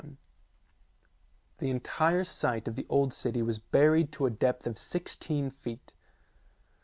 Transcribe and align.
The 1.59 1.69
entire 1.69 2.23
site 2.23 2.67
of 2.67 2.75
the 2.75 2.87
old 2.89 3.13
city 3.13 3.43
was 3.43 3.59
buried 3.59 4.11
to 4.13 4.23
the 4.23 4.31
depth 4.35 4.65
of 4.65 4.79
sixteen 4.79 5.51
feet. 5.51 5.93